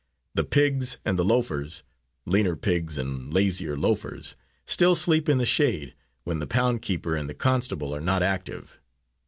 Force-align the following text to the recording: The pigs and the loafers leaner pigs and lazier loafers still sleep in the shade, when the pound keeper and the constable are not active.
The 0.33 0.43
pigs 0.43 0.97
and 1.05 1.19
the 1.19 1.23
loafers 1.23 1.83
leaner 2.25 2.55
pigs 2.55 2.97
and 2.97 3.31
lazier 3.31 3.77
loafers 3.77 4.35
still 4.65 4.95
sleep 4.95 5.29
in 5.29 5.37
the 5.37 5.45
shade, 5.45 5.93
when 6.23 6.39
the 6.39 6.47
pound 6.47 6.81
keeper 6.81 7.15
and 7.15 7.29
the 7.29 7.35
constable 7.35 7.93
are 7.95 8.01
not 8.01 8.23
active. 8.23 8.79